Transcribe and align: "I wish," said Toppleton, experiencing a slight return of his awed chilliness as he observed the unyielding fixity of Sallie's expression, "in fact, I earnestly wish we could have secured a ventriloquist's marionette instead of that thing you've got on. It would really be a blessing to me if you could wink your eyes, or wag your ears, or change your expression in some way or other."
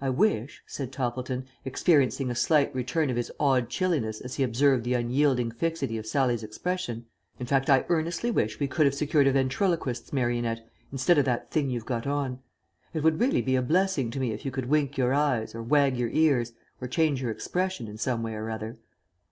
"I 0.00 0.08
wish," 0.08 0.62
said 0.66 0.90
Toppleton, 0.90 1.44
experiencing 1.66 2.30
a 2.30 2.34
slight 2.34 2.74
return 2.74 3.10
of 3.10 3.16
his 3.18 3.30
awed 3.38 3.68
chilliness 3.68 4.22
as 4.22 4.36
he 4.36 4.42
observed 4.42 4.84
the 4.84 4.94
unyielding 4.94 5.50
fixity 5.50 5.98
of 5.98 6.06
Sallie's 6.06 6.42
expression, 6.42 7.04
"in 7.38 7.44
fact, 7.44 7.68
I 7.68 7.84
earnestly 7.90 8.30
wish 8.30 8.58
we 8.58 8.68
could 8.68 8.86
have 8.86 8.94
secured 8.94 9.26
a 9.26 9.32
ventriloquist's 9.32 10.14
marionette 10.14 10.66
instead 10.90 11.18
of 11.18 11.26
that 11.26 11.50
thing 11.50 11.68
you've 11.68 11.84
got 11.84 12.06
on. 12.06 12.38
It 12.94 13.02
would 13.02 13.20
really 13.20 13.42
be 13.42 13.54
a 13.54 13.60
blessing 13.60 14.10
to 14.12 14.18
me 14.18 14.32
if 14.32 14.46
you 14.46 14.50
could 14.50 14.70
wink 14.70 14.96
your 14.96 15.12
eyes, 15.12 15.54
or 15.54 15.62
wag 15.62 15.98
your 15.98 16.08
ears, 16.08 16.54
or 16.80 16.88
change 16.88 17.20
your 17.20 17.30
expression 17.30 17.88
in 17.88 17.98
some 17.98 18.22
way 18.22 18.32
or 18.32 18.48
other." 18.48 18.78